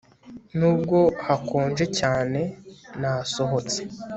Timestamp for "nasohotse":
3.01-3.79